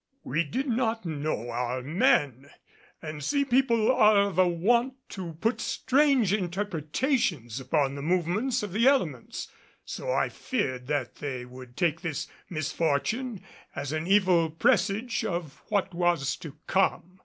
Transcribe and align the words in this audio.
We 0.23 0.43
did 0.43 0.67
not 0.67 1.05
know 1.05 1.51
our 1.51 1.83
men; 1.83 2.49
and 3.03 3.23
sea 3.23 3.45
people 3.45 3.91
are 3.93 4.17
of 4.19 4.39
a 4.39 4.47
wont 4.47 4.95
to 5.09 5.33
put 5.33 5.61
strange 5.61 6.33
interpretations 6.33 7.59
upon 7.59 7.93
the 7.93 8.01
movements 8.01 8.63
of 8.63 8.73
the 8.73 8.87
elements, 8.87 9.47
so 9.85 10.11
I 10.11 10.29
feared 10.29 10.87
that 10.87 11.17
they 11.17 11.45
would 11.45 11.77
take 11.77 12.01
this 12.01 12.27
misfortune 12.49 13.43
as 13.75 13.91
an 13.91 14.07
evil 14.07 14.49
presage 14.49 15.23
of 15.23 15.61
what 15.67 15.93
was 15.93 16.35
to 16.37 16.57
come. 16.65 17.19